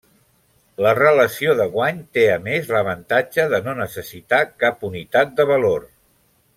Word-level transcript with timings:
La 0.85 0.93
relació 0.99 1.53
de 1.59 1.67
guany 1.75 1.99
té 2.17 2.23
a 2.37 2.37
més 2.47 2.71
l'avantatge 2.77 3.45
de 3.55 3.63
no 3.69 3.79
necessitar 3.85 4.41
cap 4.65 4.87
unitat 4.93 5.41
de 5.41 5.51
valor. 5.57 5.91